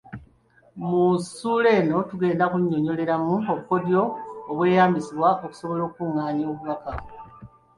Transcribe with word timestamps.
Mu 0.87 1.01
ssuula 1.23 1.69
eno 1.79 1.97
tugenda 2.09 2.43
kunnyonnyoleramu 2.51 3.33
obukodyo 3.51 4.01
obweyambisibwa 4.49 5.27
okusobola 5.45 5.81
okukungaanya 5.85 6.45
obubaka. 6.51 6.93